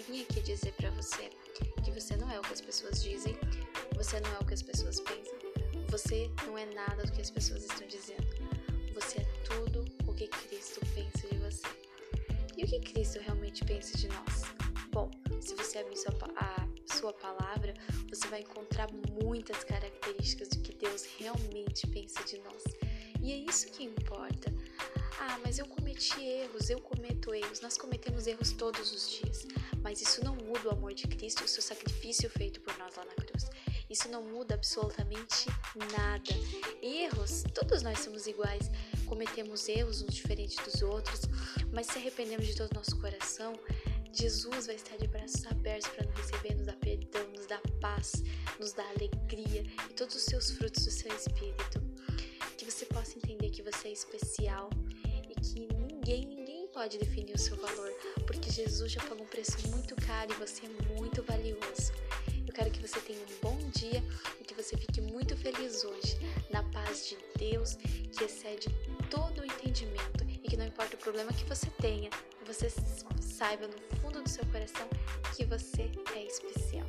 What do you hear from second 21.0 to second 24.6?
realmente pensa de nós. E é isso que importa.